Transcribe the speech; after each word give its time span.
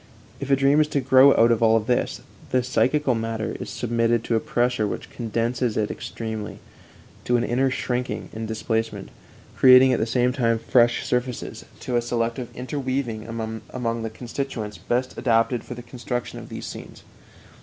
If 0.39 0.49
a 0.49 0.55
dream 0.55 0.81
is 0.81 0.87
to 0.87 0.99
grow 0.99 1.31
out 1.35 1.51
of 1.51 1.61
all 1.61 1.79
this, 1.79 2.21
the 2.49 2.63
psychical 2.63 3.13
matter 3.13 3.55
is 3.59 3.69
submitted 3.69 4.23
to 4.23 4.35
a 4.35 4.39
pressure 4.39 4.87
which 4.87 5.11
condenses 5.11 5.77
it 5.77 5.91
extremely, 5.91 6.57
to 7.25 7.37
an 7.37 7.43
inner 7.43 7.69
shrinking 7.69 8.29
and 8.33 8.47
displacement, 8.47 9.09
creating 9.55 9.93
at 9.93 9.99
the 9.99 10.07
same 10.07 10.33
time 10.33 10.57
fresh 10.57 11.05
surfaces, 11.05 11.65
to 11.81 11.97
a 11.97 12.01
selective 12.01 12.47
interweaving 12.55 13.27
among 13.27 14.01
the 14.01 14.09
constituents 14.09 14.79
best 14.79 15.15
adapted 15.19 15.63
for 15.63 15.75
the 15.75 15.83
construction 15.83 16.39
of 16.39 16.49
these 16.49 16.65
scenes. 16.65 17.03